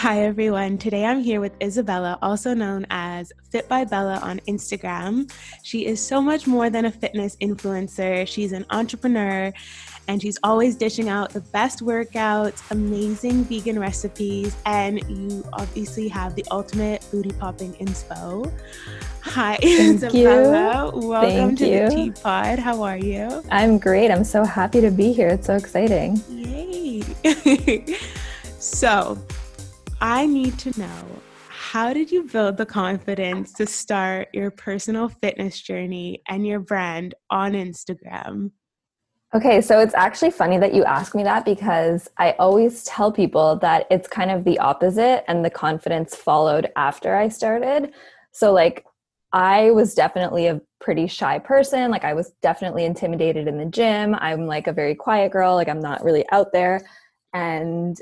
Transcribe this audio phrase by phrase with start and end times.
[0.00, 0.78] Hi, everyone.
[0.78, 5.30] Today I'm here with Isabella, also known as Fit by Bella on Instagram.
[5.62, 8.26] She is so much more than a fitness influencer.
[8.26, 9.52] She's an entrepreneur
[10.08, 16.34] and she's always dishing out the best workouts, amazing vegan recipes, and you obviously have
[16.34, 18.50] the ultimate booty popping inspo.
[19.20, 20.92] Hi, Thank Isabella.
[20.94, 21.08] You.
[21.08, 21.88] Welcome Thank to you.
[21.90, 22.58] the Teapot.
[22.58, 23.44] How are you?
[23.50, 24.10] I'm great.
[24.10, 25.28] I'm so happy to be here.
[25.28, 26.22] It's so exciting.
[26.30, 27.02] Yay.
[28.58, 29.18] so,
[30.00, 31.04] I need to know
[31.48, 37.14] how did you build the confidence to start your personal fitness journey and your brand
[37.28, 38.50] on Instagram?
[39.34, 43.56] Okay, so it's actually funny that you ask me that because I always tell people
[43.56, 47.92] that it's kind of the opposite and the confidence followed after I started.
[48.32, 48.84] So, like,
[49.32, 51.90] I was definitely a pretty shy person.
[51.90, 54.16] Like, I was definitely intimidated in the gym.
[54.18, 56.80] I'm like a very quiet girl, like, I'm not really out there.
[57.32, 57.96] And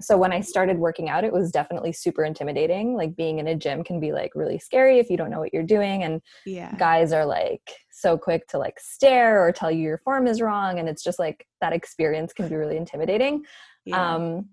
[0.00, 2.94] so when I started working out, it was definitely super intimidating.
[2.94, 5.54] Like being in a gym can be like really scary if you don't know what
[5.54, 6.02] you're doing.
[6.02, 6.74] And Yeah.
[6.76, 10.78] guys are like so quick to like stare or tell you your form is wrong.
[10.78, 13.44] And it's just like that experience can be really intimidating.
[13.86, 14.14] yeah.
[14.16, 14.50] Um,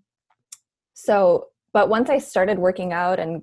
[0.94, 3.42] so, but once I started working out and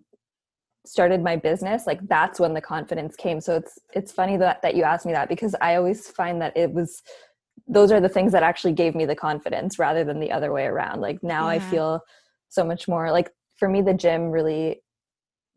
[0.87, 3.41] started my business, like that's when the confidence came.
[3.41, 6.57] So it's it's funny that that you asked me that because I always find that
[6.57, 7.03] it was
[7.69, 10.65] those are the things that actually gave me the confidence rather than the other way
[10.67, 11.01] around.
[11.01, 12.01] Like now I feel
[12.49, 14.83] so much more like for me the gym really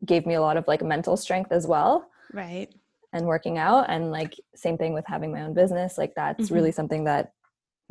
[0.06, 2.70] gave me a lot of like mental strength as well right.
[3.14, 6.56] and working out and like same thing with having my own business like that's Mhm.
[6.56, 7.34] really something that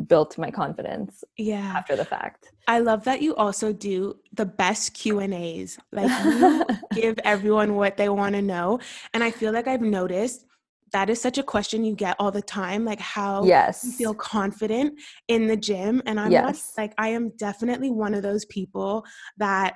[0.07, 1.75] built my confidence Yeah.
[1.77, 5.79] after the fact I love that you also do the best Q&As.
[5.91, 8.79] Like you give everyone what they want to know.
[9.13, 10.45] And I feel like I've noticed
[10.93, 13.85] that is such a question you get all the time like how yes.
[13.85, 14.99] you feel confident
[15.29, 19.05] in the gym and i'm not like i am definitely one of those people
[19.39, 19.75] that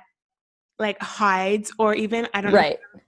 [0.79, 2.77] like hides or even i don't right.
[2.93, 3.01] know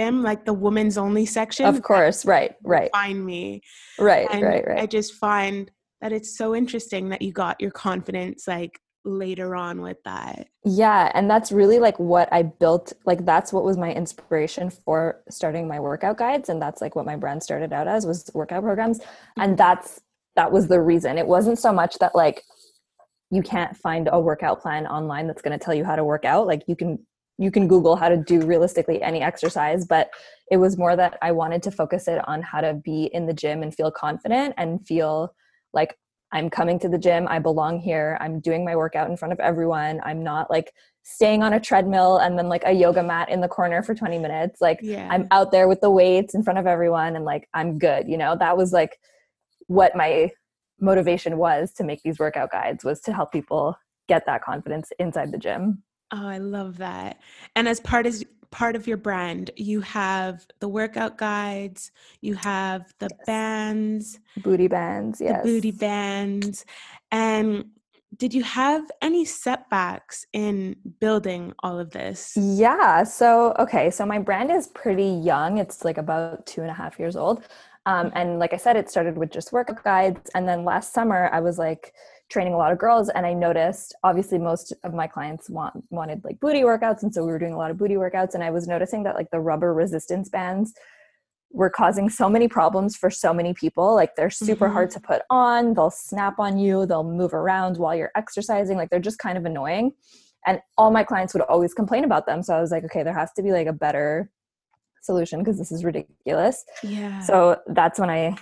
[0.00, 2.90] am like the women's only section of course right right.
[2.92, 3.60] find me.
[3.98, 4.64] Right and right.
[4.76, 5.70] I just find
[6.00, 10.48] that it's so interesting that you got your confidence like later on with that.
[10.64, 15.22] Yeah and that's really like what i built like that's what was my inspiration for
[15.28, 18.62] starting my workout guides and that's like what my brand started out as was workout
[18.62, 19.00] programs
[19.36, 19.56] and mm-hmm.
[19.56, 20.00] that's
[20.36, 21.18] that was the reason.
[21.18, 22.42] It wasn't so much that like
[23.30, 26.24] you can't find a workout plan online that's going to tell you how to work
[26.24, 26.98] out like you can
[27.38, 30.10] you can google how to do realistically any exercise but
[30.52, 33.32] it was more that i wanted to focus it on how to be in the
[33.32, 35.34] gym and feel confident and feel
[35.72, 35.96] like
[36.34, 37.26] i'm coming to the gym.
[37.28, 38.18] I belong here.
[38.20, 40.00] I'm doing my workout in front of everyone.
[40.04, 40.74] I'm not like
[41.04, 44.18] staying on a treadmill and then like a yoga mat in the corner for 20
[44.18, 44.60] minutes.
[44.60, 45.08] Like yeah.
[45.10, 48.18] I'm out there with the weights in front of everyone and like I'm good, you
[48.18, 48.36] know?
[48.36, 48.98] That was like
[49.68, 50.30] what my
[50.80, 53.76] motivation was to make these workout guides was to help people
[54.08, 55.82] get that confidence inside the gym.
[56.12, 57.18] oh i love that.
[57.54, 62.82] And as part as part of your brand you have the workout guides you have
[63.00, 63.26] the Yes.
[63.26, 65.42] bands Booty bands, yes.
[65.42, 66.64] the booty bands.
[67.10, 67.64] And
[68.16, 72.20] did you have any setbacks in building all of this?
[72.36, 73.02] Yeah.
[73.02, 73.90] So, okay.
[73.90, 75.58] So, my brand is pretty young.
[75.58, 77.38] It's like about two and a half years old.
[77.86, 80.30] Um, and like I said, it started with just workout guides.
[80.34, 81.92] And then last summer, I was like
[82.30, 86.22] training a lot of girls, and I noticed obviously most of my clients want, wanted
[86.24, 87.02] like booty workouts.
[87.02, 88.34] And so we were doing a lot of booty workouts.
[88.34, 90.72] And I was noticing that like the rubber resistance bands
[91.52, 93.94] were causing so many problems for so many people.
[93.94, 94.72] Like they're super Mhm.
[94.72, 98.76] hard to put on, they'll snap on you, they'll move around while you're exercising.
[98.76, 99.92] Like they're just kind of annoying
[100.46, 103.14] and all my clients would always complain about them so i was like okay there
[103.14, 104.30] has to be like a better
[105.02, 107.20] solution because this is ridiculous Yeah.
[107.20, 108.36] so that's when i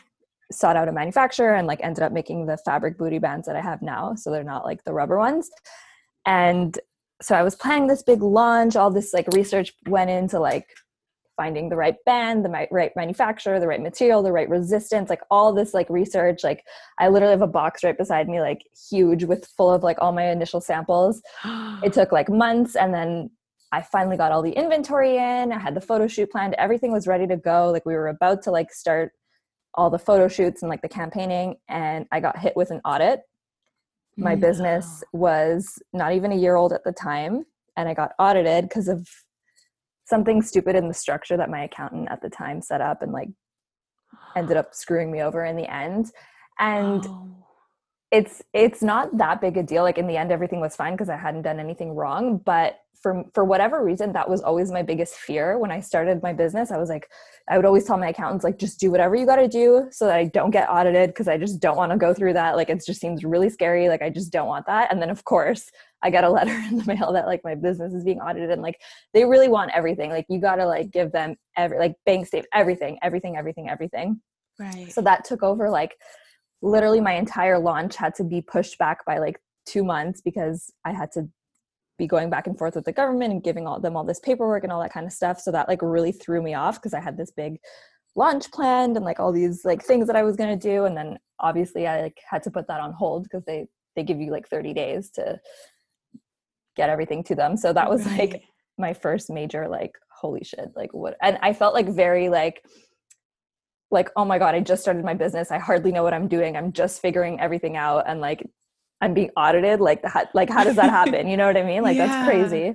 [0.52, 3.60] sought out a manufacturer and like ended up making the fabric booty bands that i
[3.60, 5.50] have now so they're not like the rubber ones.
[6.26, 6.78] And
[7.20, 8.76] so i was planning this big launch.
[8.76, 10.66] All this like research went into like
[11.36, 15.52] finding the right band the right manufacturer the right material the right resistance like all
[15.52, 16.44] this like research.
[16.44, 16.62] Like
[16.98, 20.12] i literally have a box right beside me like huge with full of like all
[20.12, 21.22] my initial samples.
[21.82, 23.30] It took like months and then
[23.72, 25.52] i finally got all the inventory in.
[25.52, 26.54] I had the photo shoot planned.
[26.54, 27.70] Everything was ready to go.
[27.70, 29.12] Like we were about to like start
[29.74, 33.20] all the photo shoots and like the campaigning and i got hit with an audit.
[34.18, 37.44] My business was not even a year old at the time
[37.76, 39.08] and i got audited because of
[40.04, 43.28] something stupid in the structure that my accountant at the time set up and like
[44.36, 46.10] ended up screwing me over in the end.
[46.58, 47.28] And Oh.
[48.12, 49.82] It's it's not that big a deal.
[49.82, 52.36] Like in the end everything was fine because i hadn't done anything wrong.
[52.36, 55.58] But for for whatever reason that was always my biggest fear.
[55.58, 57.08] When i started my business i was like
[57.48, 60.06] i would always tell my accountants like just do whatever you got to do so
[60.06, 62.54] that i don't get audited because i just don't want to go through that.
[62.54, 63.88] Like it just seems really scary.
[63.88, 64.92] Like i just don't want that.
[64.92, 65.70] And then of course
[66.02, 68.60] i get a letter in the mail that like my business is being audited and
[68.60, 68.78] like
[69.14, 70.10] they really want everything.
[70.10, 74.20] Like you got to like give them every like bank statement everything everything everything everything.
[74.58, 74.92] Right.
[74.92, 75.96] So that took over like
[76.62, 80.92] literally my entire launch had to be pushed back by like two months because I
[80.92, 81.28] had to
[81.98, 84.62] be going back and forth with the government and giving all them all this paperwork
[84.62, 85.40] and all that kind of stuff.
[85.40, 87.58] So that like really threw me off because I had this big
[88.14, 90.84] launch planned and like all these like things that I was gonna do.
[90.84, 94.20] And then obviously I like had to put that on hold because they they give
[94.20, 95.38] you like 30 days to
[96.76, 97.56] get everything to them.
[97.56, 98.32] So that was right.
[98.32, 98.42] like
[98.78, 102.64] my first major like holy shit like what and I felt like very like
[103.92, 105.50] like oh my god i just started my business.
[105.50, 106.56] I hardly know what i'm doing.
[106.56, 108.48] I'm just figuring everything out and like
[109.00, 109.80] i'm being audited.
[109.80, 111.28] Like how, like how does that happen?
[111.28, 111.82] You know what i mean?
[111.82, 112.06] Like yeah.
[112.06, 112.74] that's crazy.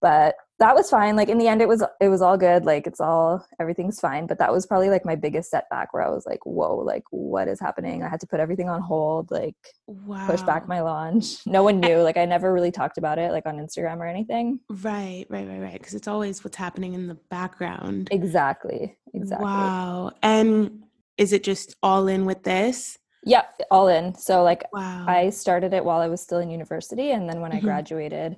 [0.00, 1.16] But that was fine.
[1.16, 2.64] Like in the end it was it was all good.
[2.64, 4.28] Like it's all everything's fine.
[4.28, 7.48] But that was probably like my biggest setback where i was like whoa like what
[7.48, 8.04] is happening?
[8.04, 9.56] I had to put everything on hold like
[9.88, 10.24] wow.
[10.26, 11.44] push back my launch.
[11.52, 11.96] No one knew.
[11.96, 14.60] Like i never really talked about it like on instagram or anything.
[14.70, 15.72] Right right right right.
[15.72, 18.08] Because it's always what's happening in the background.
[18.12, 19.44] Exactly exactly.
[19.44, 20.12] Wow.
[20.22, 20.84] And
[21.18, 22.98] is it just all in with this?
[23.24, 24.14] Yep, all in.
[24.14, 25.04] So like wow.
[25.08, 27.66] i started it while i was still in university and then when mm-hmm.
[27.66, 28.36] i graduated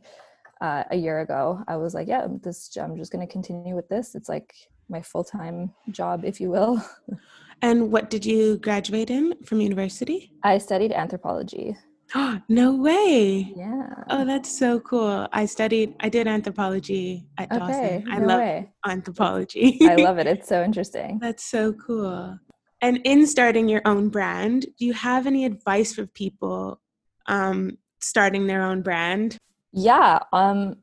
[0.61, 3.89] uh, a year ago, I was like, yeah, this I'm just going to continue with
[3.89, 4.15] this.
[4.15, 4.55] It's like
[4.89, 6.83] my full time job, if you will.
[7.63, 10.33] And what did you graduate in from university?
[10.43, 11.77] I studied anthropology.
[12.15, 13.53] Oh, no way.
[13.57, 13.89] Yeah.
[14.11, 15.29] Oh, that's so cool.
[15.33, 18.13] I studied, I did anthropology at okay, Dawson.
[18.13, 18.73] I no love way.
[18.87, 19.79] anthropology.
[19.83, 20.27] I love it.
[20.27, 21.19] It's so interesting.
[21.21, 22.39] That's so cool.
[22.81, 26.81] And in starting your own brand, do you have any advice for people
[27.27, 29.39] um, starting their own brand?
[29.75, 30.21] Yeah.
[30.33, 30.77] Um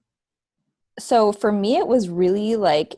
[1.00, 2.98] so for me it was really like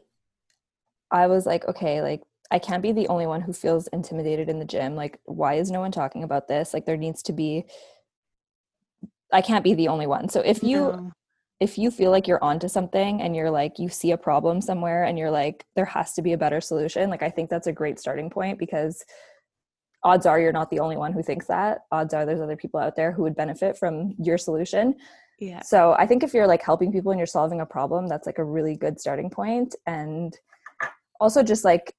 [1.12, 4.60] I was like, okay, like I can't be the only one who feels intimidated in
[4.60, 4.96] the gym.
[4.96, 6.74] Like, why is no one talking about this?
[6.74, 7.66] Like there needs to be
[9.32, 10.30] I can't be the only one.
[10.30, 11.12] So if you no.
[11.60, 15.04] if you feel like you're onto something and you're like you see a problem somewhere
[15.04, 17.74] and you're like there has to be a better solution, like I think that's a
[17.74, 19.04] great starting point because
[20.04, 21.86] odds are you're not the only one who thinks that.
[21.92, 24.96] Odds are there's other people out there who would benefit from your solution.
[25.44, 25.62] Yeah.
[25.62, 28.38] So I think if you're like helping people and you're solving a problem, that's like
[28.38, 29.76] a really good starting point.
[29.86, 30.38] And
[31.20, 31.94] also just like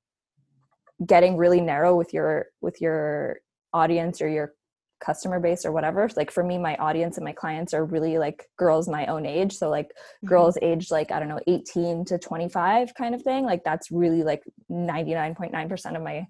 [1.07, 3.41] getting really narrow with your with your
[3.73, 4.55] audience or your
[5.01, 8.47] customer base or whatever like for me my audience and my clients are really like
[8.57, 10.29] girls my own age so like mm-hmm.
[10.29, 14.23] girls aged like i don't know 18 to 25 kind of thing like that's really
[14.23, 16.27] like 99.9% of my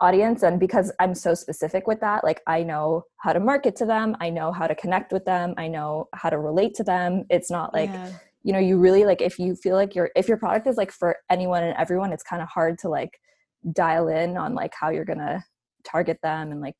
[0.00, 3.84] audience and because i'm so specific with that like i know how to market to
[3.84, 7.24] them i know how to connect with them i know how to relate to them
[7.30, 8.12] it's not like yeah.
[8.44, 10.92] you know you really like if you feel like your if your product is like
[10.92, 13.18] for anyone and everyone it's kind of hard to like
[13.72, 15.44] dial in on like how you're gonna
[15.84, 16.76] target them and like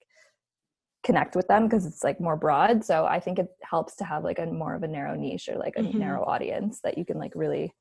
[1.03, 4.23] connect with them because it's like more broad so i think it helps to have
[4.23, 5.99] like a more of a narrow niche or like a mm-hmm.
[5.99, 7.73] narrow audience that you can like really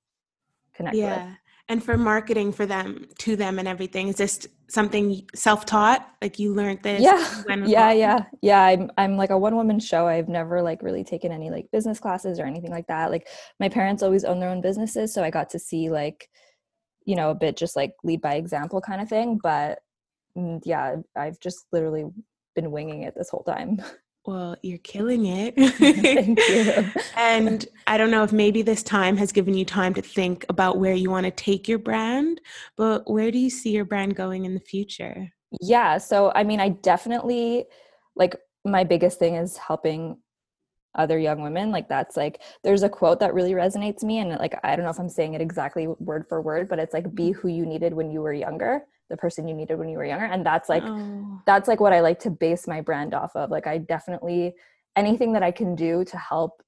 [0.73, 1.25] connect yeah.
[1.25, 1.35] with
[1.69, 6.07] and for marketing for them to them and everything is this something self-taught?
[6.21, 7.43] Like you learned this yeah.
[7.47, 8.23] yeah yeah.
[8.41, 10.07] Yeah i'm i'm like a one woman show.
[10.07, 13.11] I've never like really taken any like business classes or anything like that.
[13.11, 13.27] Like
[13.59, 16.29] my parents always own their own businesses so i got to see like
[17.05, 19.79] you know a bit just like lead by example kind of thing but
[20.37, 22.05] mm, yeah i've just literally
[22.55, 23.81] been winging it this whole time
[24.27, 25.55] Well, you're killing it.
[25.77, 27.01] Thank you.
[27.15, 30.77] and I don't know if maybe this time has given you time to think about
[30.77, 32.41] where you want to take your brand,
[32.75, 35.31] but where do you see your brand going in the future?
[35.61, 35.97] Yeah.
[35.97, 37.67] So, I mean, I definitely
[38.17, 38.35] like
[38.65, 40.17] my biggest thing is helping
[40.95, 44.59] other young women like that's like there's a quote that really resonates me and like
[44.63, 47.29] i don't know if i'm saying it exactly word for word but it's like be
[47.29, 47.39] mm-hmm.
[47.39, 50.25] who you needed when you were younger the person you needed when you were younger
[50.25, 51.41] and that's like oh.
[51.45, 53.49] that's like what i like to base my brand off of.
[53.49, 54.53] Like i definitely
[54.95, 56.61] anything that i can do to help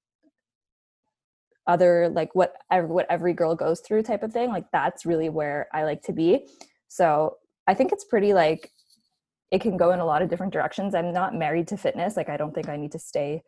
[1.68, 5.68] other like what what every girl goes through type of thing like that's really where
[5.74, 6.48] i like to be.
[6.88, 8.72] So i think it's pretty like
[9.52, 10.94] it can go in a lot of different directions.
[10.94, 12.18] I'm not married to fitness.
[12.18, 13.44] Like i don't think i need to stay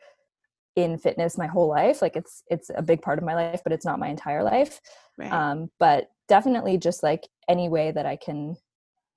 [0.75, 2.01] in fitness my whole life.
[2.01, 4.79] Like it's it's a big part of my life but it's not my entire life.
[5.17, 5.31] Right.
[5.31, 8.55] um but definitely just like any way that i can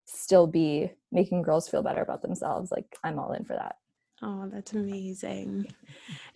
[0.06, 3.76] still be making girls feel better about themselves like i'm all in for that
[4.22, 5.66] oh that's amazing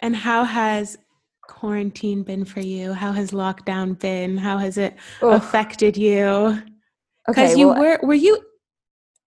[0.00, 0.98] and how has
[1.42, 5.34] quarantine been for you how has lockdown been how has it Oof.
[5.34, 6.62] affected you
[7.26, 8.42] because okay, you well, were were you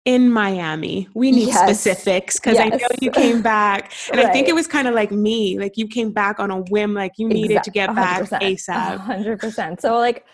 [0.05, 1.08] in Miami.
[1.13, 1.60] We need yes.
[1.60, 2.74] specifics because yes.
[2.74, 4.27] I know you came back, and right.
[4.27, 5.60] I think it was kind of like me.
[5.60, 7.72] Like you came back on a whim, like you needed exactly.
[7.72, 8.41] to get back 100%.
[8.41, 8.98] ASAP.
[8.98, 9.81] Hundred percent.
[9.81, 10.25] So like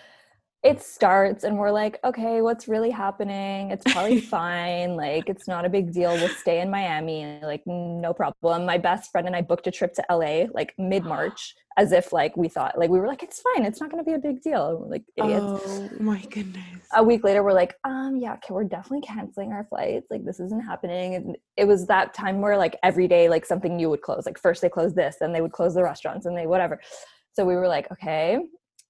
[0.65, 3.69] it starts and we're like, okay, what's really happening?
[3.69, 4.95] It's probably fine.
[4.95, 6.11] Like, it's not a big deal.
[6.15, 7.39] We'll stay in Miami.
[7.43, 8.65] Like, no problem.
[8.65, 12.11] My best friend and I booked a trip to LA like mid March, as if
[12.11, 13.63] like we thought, like, we were like, it's fine.
[13.63, 14.79] It's not going to be a big deal.
[14.81, 15.63] We're like, idiots.
[15.67, 16.87] Oh my goodness.
[16.95, 20.07] A week later, we're like, um, yeah, okay, we're definitely canceling our flights.
[20.09, 21.13] Like, this isn't happening.
[21.13, 24.25] And it was that time where like every day, like something new would close.
[24.25, 26.81] Like, first they closed this, then they would close the restaurants and they whatever.
[27.33, 28.39] So we were like, okay,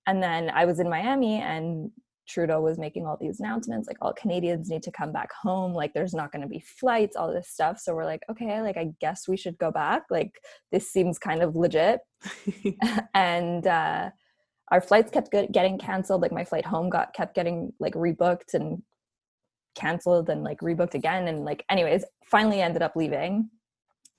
[0.07, 1.91] and then I was in Miami and
[2.27, 5.93] Trudeau was making all these announcements like all Canadians need to come back home like
[5.93, 7.79] there's not going to be flights all this stuff.
[7.79, 10.03] So we're like okay like I guess we should go back.
[10.09, 10.31] Like
[10.71, 11.99] this seems kind of legit.
[13.13, 14.09] And uh
[14.71, 18.81] our flights kept getting canceled like my flight home got kept getting like rebooked and
[19.75, 21.27] canceled and like rebooked again.
[21.27, 23.49] And like anyways finally ended up leaving.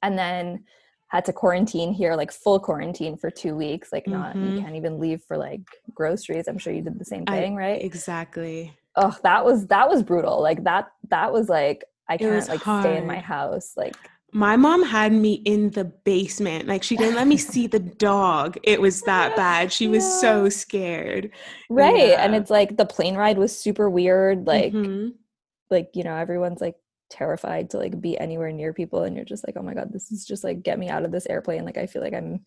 [0.02, 0.64] And then
[1.08, 4.56] had to quarantine here like full quarantine for two weeks like not mm-hmm.
[4.56, 5.62] you can't even leave for like
[5.94, 9.88] groceries i'm sure you did the same thing I, right exactly oh that was that
[9.88, 12.82] was brutal like that that was like i can't like hard.
[12.82, 13.96] stay in my house like
[14.32, 18.58] my mom had me in the basement like she didn't let me see the dog
[18.64, 20.20] it was that bad she was yeah.
[20.20, 21.30] so scared
[21.70, 22.24] right yeah.
[22.24, 25.10] and it's like the plane ride was super weird like mm-hmm.
[25.70, 26.74] like you know everyone's like
[27.10, 30.10] terrified to like be anywhere near people and you're just like oh my god this
[30.10, 32.40] is just like get me out of this airplane like i feel like i'm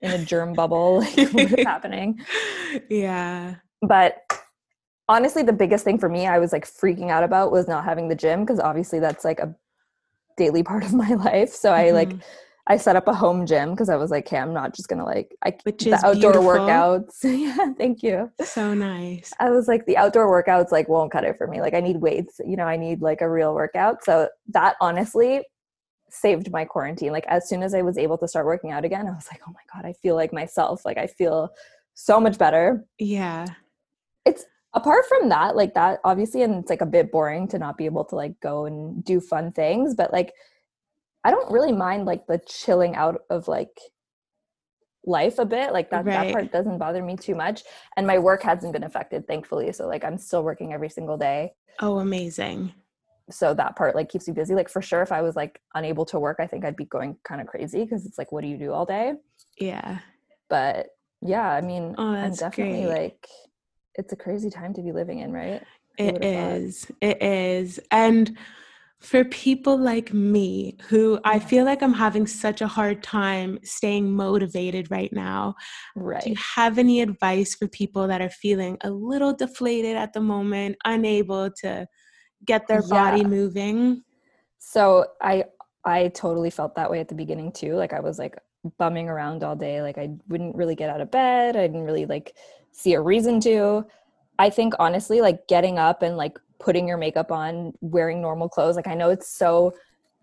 [0.00, 2.18] in a germ bubble like what is happening
[2.88, 4.22] yeah but
[5.08, 8.08] honestly the biggest thing for me i was like freaking out about was not having
[8.08, 9.54] the gym because obviously that's like a
[10.36, 11.94] daily part of my life so i mm-hmm.
[11.94, 12.12] like
[12.68, 15.04] I set up a home gym because I was like, okay, I'm not just gonna
[15.04, 16.42] like I Which the outdoor beautiful.
[16.42, 17.18] workouts.
[17.22, 18.30] yeah, thank you.
[18.44, 19.32] So nice.
[19.38, 21.60] I was like, the outdoor workouts like won't cut it for me.
[21.60, 24.04] Like I need weights, you know, I need like a real workout.
[24.04, 25.42] So that honestly
[26.10, 27.12] saved my quarantine.
[27.12, 29.42] Like as soon as I was able to start working out again, I was like,
[29.46, 30.84] oh my God, I feel like myself.
[30.84, 31.50] Like I feel
[31.94, 32.84] so much better.
[32.98, 33.46] Yeah.
[34.24, 34.44] It's
[34.74, 37.86] apart from that, like that obviously, and it's like a bit boring to not be
[37.86, 40.32] able to like go and do fun things, but like
[41.26, 43.76] I don't really mind like the chilling out of like
[45.04, 45.72] life a bit.
[45.72, 46.28] Like that, right.
[46.28, 47.64] that part doesn't bother me too much.
[47.96, 49.72] And my work hasn't been affected, thankfully.
[49.72, 51.52] So like I'm still working every single day.
[51.80, 52.72] Oh, amazing.
[53.28, 54.54] So that part like keeps me busy.
[54.54, 57.16] Like for sure, if I was like unable to work, I think I'd be going
[57.24, 59.14] kind of crazy because it's like, what do you do all day?
[59.58, 59.98] Yeah.
[60.48, 60.90] But
[61.22, 63.02] yeah, I mean, oh, I'm definitely great.
[63.02, 63.26] like,
[63.96, 65.60] it's a crazy time to be living in, right?
[65.98, 66.84] It is.
[66.84, 66.96] Thought?
[67.00, 67.80] It is.
[67.90, 68.38] And
[69.06, 74.10] for people like me who I feel like I'm having such a hard time staying
[74.10, 75.54] motivated right now,
[75.94, 76.20] right.
[76.24, 80.20] do you have any advice for people that are feeling a little deflated at the
[80.20, 81.86] moment, unable to
[82.44, 82.88] get their yeah.
[82.88, 84.02] body moving?
[84.58, 85.44] So I
[85.84, 87.76] I totally felt that way at the beginning too.
[87.76, 88.34] Like I was like
[88.76, 89.82] bumming around all day.
[89.82, 91.54] Like I wouldn't really get out of bed.
[91.54, 92.34] I didn't really like
[92.72, 93.86] see a reason to.
[94.40, 98.76] I think honestly, like getting up and like putting your makeup on, wearing normal clothes.
[98.76, 99.74] Like I know it's so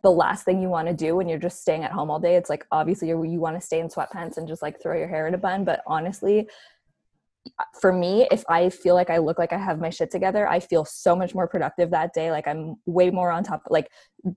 [0.03, 2.35] the last thing you want to do when you're just staying at home all day.
[2.35, 5.27] It's like obviously you, want to stay in sweatpants and just like throw your hair
[5.27, 6.47] in a bun, but honestly,
[7.79, 10.59] for me, if I feel like I look like I have my shit together, I
[10.59, 12.31] feel so much more productive that day.
[12.31, 13.63] Like I'm way more on top.
[13.69, 13.89] Like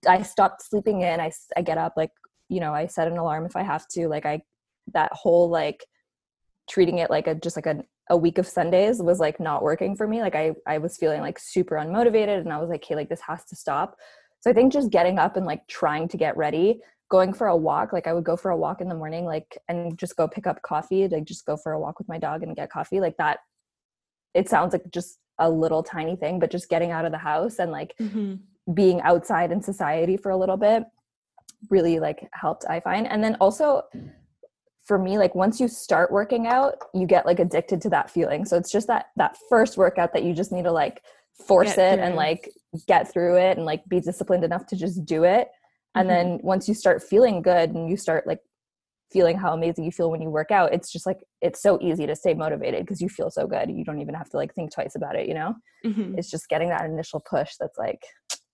[0.09, 1.21] I stopped sleeping in.
[1.21, 2.11] I, I get up, like,
[2.49, 4.09] you know, I set an alarm if I have to.
[4.09, 4.43] Like I,
[4.93, 5.85] that whole like
[6.69, 9.97] treating it like a, just like an a week of Sundays was like not working
[9.97, 10.21] for me.
[10.21, 13.21] Like I I was feeling like super unmotivated and I was like, "Okay, like this
[13.23, 13.97] has to stop."
[14.41, 17.57] So I think just getting up and like trying to get ready, going for a
[17.57, 20.29] walk, like I would go for a walk in the morning like and just go
[20.29, 23.01] pick up coffee, like just go for a walk with my dog and get coffee.
[23.01, 23.39] Like that
[24.35, 27.59] it sounds like just a little tiny thing, but just getting out of the house
[27.59, 28.35] and like mm-hmm.
[28.75, 30.85] being outside in society for a little bit
[31.71, 33.07] really like helped I find.
[33.07, 33.83] And then also
[34.87, 38.45] for me like once you start working out you get like addicted to that feeling
[38.45, 41.03] so it's just that that first workout that you just need to like
[41.47, 42.05] force get it through.
[42.05, 42.51] and like
[42.87, 45.49] get through it and like be disciplined enough to just do it
[45.95, 46.29] and mm-hmm.
[46.29, 48.41] then once you start feeling good and you start like
[49.13, 52.07] feeling how amazing you feel when you work out it's just like it's so easy
[52.07, 54.73] to stay motivated because you feel so good you don't even have to like think
[54.73, 56.17] twice about it you know mm-hmm.
[56.19, 58.01] it's just getting that initial push that's like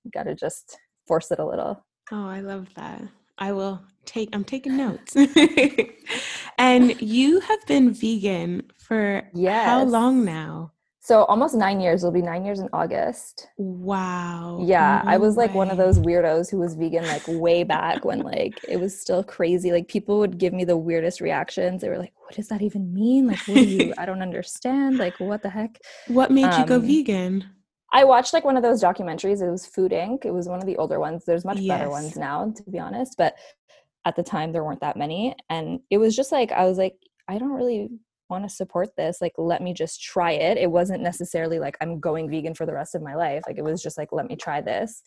[0.05, 3.01] you gotta just force it a little oh i love that
[3.39, 5.17] I will take I'm taking notes.
[6.59, 9.67] and you have been vegan for yes.
[9.67, 10.73] how long now?
[11.05, 12.05] So almost nine years.
[12.05, 13.49] It'll be nine years in August.
[13.57, 14.61] Wow.
[14.63, 15.03] Yeah.
[15.05, 15.57] No I was like way.
[15.57, 19.25] one of those weirdos who was vegan like way back when like it was still
[19.25, 19.73] crazy.
[19.73, 21.83] Like people would give me the weirdest reactions.
[21.83, 23.27] They were like, what does that even mean?
[23.27, 24.99] Like, what do you I don't understand.
[24.99, 25.81] Like, what the heck?
[26.07, 27.51] What made um, you go um, vegan?
[27.93, 29.43] I watched like one of those documentaries.
[29.43, 30.25] It was Food Inc.
[30.25, 31.25] It was one of the older ones.
[31.25, 31.79] There's much Yes.
[31.79, 33.17] better ones now, to be honest.
[33.19, 33.35] But
[34.05, 35.35] at the time, there weren't that many.
[35.51, 36.97] And it was just like, I was like,
[37.29, 37.91] I don't really
[38.31, 39.21] want to support this.
[39.21, 40.57] Like, let me just try it.
[40.57, 43.43] It wasn't necessarily like I'm going vegan for the rest of my life.
[43.47, 45.03] Like, it was just like, let me try this.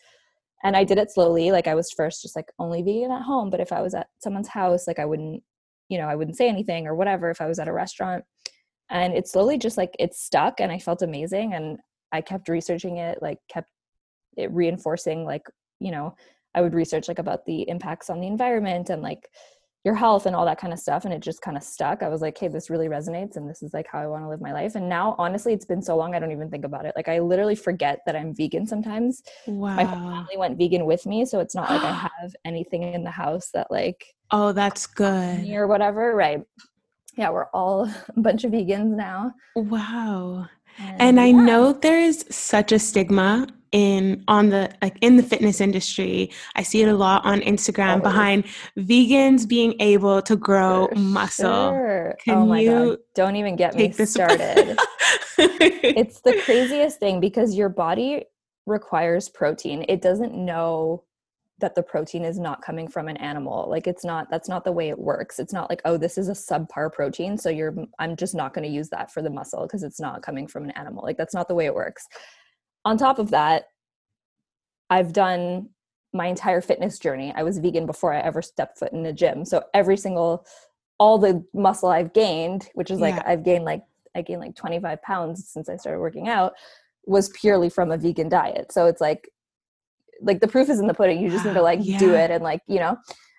[0.62, 1.50] And I did it slowly.
[1.50, 3.50] Like, I was first just like only vegan at home.
[3.50, 5.42] But if I was at someone's house, like, I wouldn't,
[5.88, 8.24] you know, I wouldn't say anything or whatever if I was at a restaurant.
[8.88, 11.52] And it slowly just like it stuck and I felt amazing.
[11.52, 11.78] And
[12.12, 13.70] I kept researching it, like kept
[14.36, 15.42] it reinforcing, like,
[15.80, 16.14] you know,
[16.54, 19.28] I would research like about the impacts on the environment and like
[19.84, 21.04] your health and all that kind of stuff.
[21.04, 22.02] And it just kind of stuck.
[22.02, 24.28] I was like, hey, this really resonates and this is like how I want to
[24.28, 24.74] live my life.
[24.74, 26.94] And now, honestly, it's been so long, I don't even think about it.
[26.96, 29.22] Like, I literally forget that I'm vegan sometimes.
[29.46, 29.76] Wow.
[29.76, 31.24] My family went vegan with me.
[31.24, 35.48] So it's not like I have anything in the house that like Oh, that's good.
[35.50, 36.16] or whatever.
[36.16, 36.42] Right.
[37.16, 37.84] Yeah, we're all
[38.16, 39.32] a bunch of vegans now.
[39.54, 40.48] Wow.
[40.78, 41.44] And oh, I yeah.
[41.44, 46.30] know there's such a stigma in on the like in the fitness industry.
[46.54, 48.02] I see it a lot on Instagram Always.
[48.02, 48.44] behind
[48.78, 51.70] vegans being able to grow For muscle.
[51.70, 52.16] sure.
[52.24, 52.98] Can oh my you god!
[53.14, 54.78] Don't even get me started.
[55.38, 58.24] it's the craziest thing because your body
[58.66, 59.84] requires protein.
[59.88, 61.04] It doesn't know
[61.58, 63.66] that the protein is not coming from an animal.
[63.68, 65.38] Like it's not that's not the way it works.
[65.38, 68.66] It's not like, oh, this is a subpar protein, so you're I'm just not going
[68.68, 71.02] to use that for the muscle because it's not coming from an animal.
[71.02, 72.06] Like that's not the way it works.
[72.84, 73.64] On top of that,
[74.90, 75.70] I've done
[76.12, 77.32] my entire fitness journey.
[77.34, 79.44] I was vegan before I ever stepped foot in a gym.
[79.44, 80.46] So every single
[80.98, 83.22] all the muscle I've gained, which is like Yeah.
[83.26, 83.82] I've gained like
[84.14, 86.54] I gained like 25 pounds since I started working out,
[87.06, 88.72] was purely from a vegan diet.
[88.72, 89.30] So it's like
[90.20, 91.20] like the proof is in the pudding.
[91.22, 92.96] You just need to Wow, like do it and like, you know.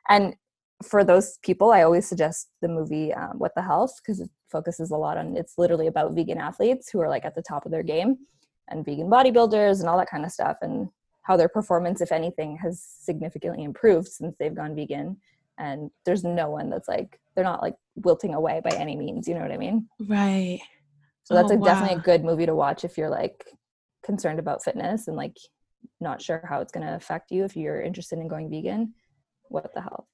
[0.09, 0.35] And
[0.83, 4.91] for those people, I always suggest the movie um, What the Health because it focuses
[4.91, 7.71] a lot on it's literally about vegan athletes who are like at the top of
[7.71, 8.17] their game
[8.69, 10.87] and vegan bodybuilders and all that kind of stuff and
[11.23, 15.17] how their performance, if anything, has significantly improved since they've gone vegan.
[15.57, 19.27] And there's no one that's like they're not like wilting away by any means.
[19.27, 19.87] You know what I mean?
[20.07, 20.59] right.
[21.23, 23.43] So that's Oh, a, definitely a good movie to watch if you're like
[24.05, 25.35] concerned about fitness and like
[25.99, 28.93] not sure how it's going to affect you if you're interested in going vegan.
[29.49, 30.05] What the health?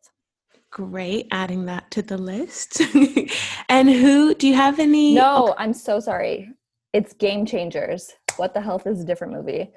[0.71, 1.27] Great.
[1.31, 2.81] Adding that to the list.
[3.69, 6.49] and who do you have any No, I'm so sorry.
[6.93, 8.11] It's Game Changers.
[8.37, 9.71] What the Health is a different movie.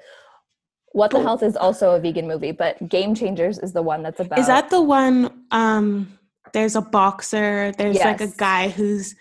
[0.93, 1.21] What the.
[1.21, 4.39] Health is also a vegan movie, but Game Changers is the one that's about.
[4.39, 6.17] Is that the one um
[6.53, 9.15] there's a boxer, there's like a guy who's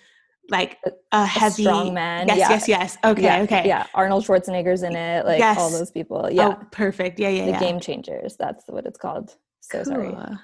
[0.50, 2.28] like A- a a heavy strong man?
[2.28, 2.50] Yes, yeah.
[2.50, 2.98] yes, yes.
[3.04, 3.62] Okay, yeah, okay.
[3.66, 5.24] Yeah, Arnold Schwarzenegger's in it.
[5.26, 6.28] Like all those people.
[6.30, 7.18] Yeah, Oh, perfect.
[7.18, 7.60] Yeah, yeah, the yeah.
[7.60, 8.36] Game Changers.
[8.36, 9.34] That's what it's called.
[9.60, 10.12] So sorry.
[10.12, 10.38] Cool.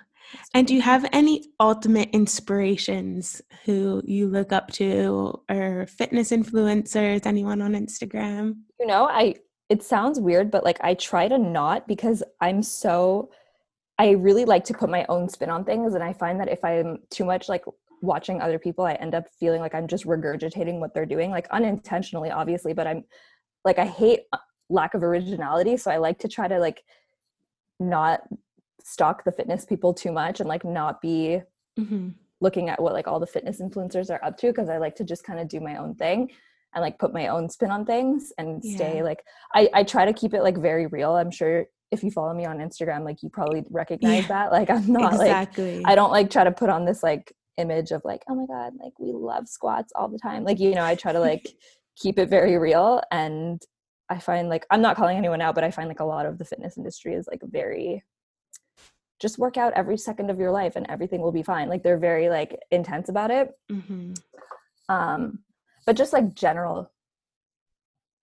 [0.54, 7.26] And do you have any ultimate inspirations who you look up to or fitness influencers,
[7.26, 8.54] anyone on Instagram?
[8.80, 9.34] you know i
[9.68, 13.30] it sounds weird but like i try to not because i'm so
[13.98, 16.64] i really like to put my own spin on things and i find that if
[16.64, 17.64] i'm too much like
[18.02, 21.48] watching other people i end up feeling like i'm just regurgitating what they're doing like
[21.50, 23.02] unintentionally obviously but i'm
[23.64, 24.38] like i hate uh,
[24.68, 26.82] lack of originality so i like to try to like
[27.80, 28.20] not
[28.84, 31.40] stalk the fitness people too much and like not be
[31.78, 32.08] hmm
[32.40, 35.04] looking at what like all the fitness influencers are up to because I like to
[35.04, 36.28] just kind of do my own thing
[36.74, 39.04] and like put my own spin on things and stay Yeah.
[39.04, 39.22] like
[39.54, 41.14] I I try to keep it like very real.
[41.14, 44.28] I'm sure if you follow me on Instagram like you probably recognize Yeah.
[44.28, 44.50] that.
[44.50, 45.28] Like I'm not like.
[45.86, 48.72] I don't like try to put on this like image of like oh my god
[48.82, 50.44] like we love squats all the time.
[50.44, 51.54] Like you know I try to like
[51.96, 53.60] keep it very real and
[54.08, 56.38] I find like I'm not calling anyone out but I find like a lot of
[56.38, 58.02] the fitness industry is like very
[59.22, 61.68] just work out every second of your life and everything will be fine.
[61.68, 63.50] Like they're very like intense about it.
[63.70, 64.14] hmm
[64.88, 65.38] Um,
[65.86, 66.90] but just like general,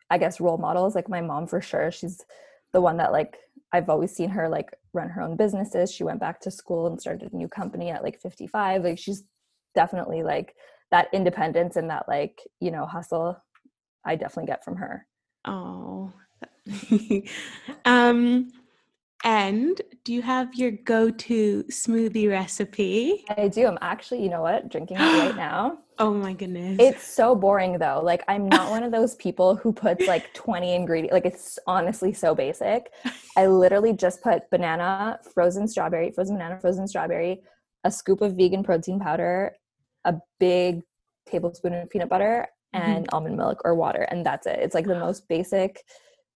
[0.10, 1.90] I guess role models, like my mom for sure.
[1.90, 2.26] She's
[2.74, 3.38] the one that like
[3.72, 5.92] I've always seen her like run her own businesses.
[5.92, 8.84] She went back to school and started a new company at like 55.
[8.84, 9.24] Like she's
[9.76, 10.56] definitely like
[10.92, 13.38] that independence and that like, you know, hustle
[14.06, 15.06] I definitely get from her.
[15.46, 16.12] Oh.
[17.86, 18.52] um
[19.24, 23.26] and do you have your go-to smoothie recipe?
[23.38, 23.68] I do.
[23.68, 25.80] I'm actually, you know what, drinking it right now.
[25.98, 26.78] Oh my goodness.
[26.80, 28.00] It's so boring though.
[28.02, 31.14] Like I'm not one of those people who puts like 20 ingredients.
[31.14, 32.92] Like it's honestly so basic.
[33.36, 37.42] I literally just put banana, frozen strawberry, frozen banana, frozen strawberry,
[37.84, 39.52] a scoop of vegan protein powder,
[40.06, 40.82] a big
[41.28, 42.92] tablespoon of peanut butter, mm-hmm.
[42.92, 44.60] and almond milk or water, and that's it.
[44.60, 45.84] It's like the most basic.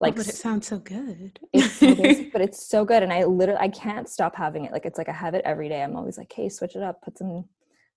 [0.04, 1.40] Oh, like Like Oh, but it sounds so good.
[1.54, 4.72] it's so basic, but it's so good, and I literally I can't stop having it.
[4.72, 5.82] Like it's like I have it every day.
[5.82, 7.46] I'm always like, hey, switch it up, put some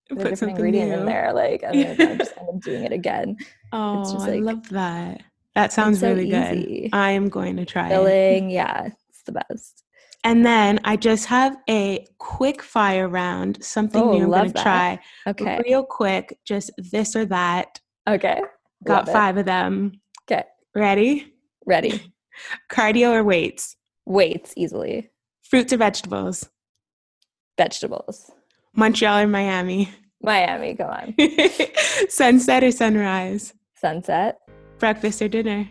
[0.09, 0.99] put a different ingredient new.
[1.01, 3.37] in there, like, and then I just end up doing it again.
[3.73, 5.23] Oh, just I love that.
[5.55, 6.83] That sounds so really easy.
[6.83, 6.91] good.
[6.93, 7.91] I am going to try it.
[7.91, 9.85] Filling, yeah, it's the best.
[10.23, 14.63] And then I just have a quick fire round, something Oh, new I'm going to
[14.63, 14.99] try.
[15.27, 15.61] Okay.
[15.65, 17.81] Real quick, just this or that.
[18.09, 18.41] Okay.
[18.85, 19.13] Got Love it.
[19.13, 20.01] five of them.
[20.25, 20.45] Okay.
[20.75, 21.33] Ready?
[21.67, 22.13] Ready.
[22.71, 23.77] Cardio or weights?
[24.05, 25.11] Weights easily.
[25.43, 26.49] Fruits or vegetables?
[27.59, 28.31] Vegetables.
[28.75, 29.91] Montreal or Miami?
[30.23, 31.15] Miami, go on.
[32.09, 33.53] Sunset or sunrise?
[33.75, 34.39] Sunset.
[34.79, 35.69] Breakfast or dinner?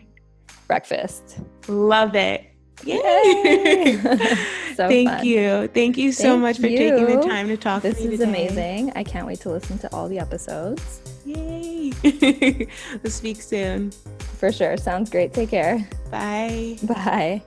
[0.66, 1.38] Breakfast.
[1.68, 2.44] Love it.
[2.84, 3.98] Yay!
[4.76, 5.24] So Thank fun.
[5.24, 5.68] you.
[5.68, 8.20] Thank you so Thank much for taking the time to talk This to me is
[8.20, 8.46] today.
[8.48, 8.92] amazing.
[8.94, 11.00] I can't wait to listen to all the episodes.
[11.24, 11.92] Yay.
[13.02, 13.90] we'll speak soon.
[14.38, 14.76] For sure.
[14.76, 15.32] Sounds great.
[15.32, 15.88] Take care.
[16.10, 16.76] Bye.
[16.82, 17.42] Bye.